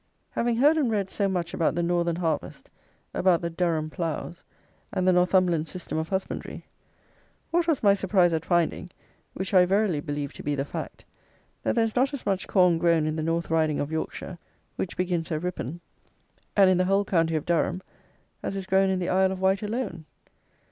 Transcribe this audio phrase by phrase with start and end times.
[0.31, 2.71] Having heard and read so much about the "Northern Harvest,"
[3.13, 4.43] about the "Durham ploughs,"
[4.91, 6.65] and the "Northumberland system of husbandry,"
[7.51, 8.89] what was my surprise at finding,
[9.35, 11.05] which I verily believe to be the fact,
[11.61, 14.39] that there is not as much corn grown in the North Riding of Yorkshire,
[14.75, 15.81] which begins at Ripon,
[16.57, 17.83] and in the whole county of Durham,
[18.41, 20.05] as is grown in the Isle of Wight alone.